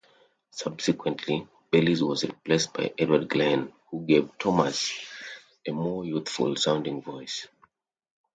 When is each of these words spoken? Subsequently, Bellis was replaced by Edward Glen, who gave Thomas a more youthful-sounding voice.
Subsequently, 0.49 1.47
Bellis 1.69 2.01
was 2.01 2.23
replaced 2.23 2.73
by 2.73 2.91
Edward 2.97 3.29
Glen, 3.29 3.71
who 3.91 4.01
gave 4.03 4.35
Thomas 4.39 4.91
a 5.67 5.71
more 5.73 6.03
youthful-sounding 6.03 7.03
voice. 7.03 7.47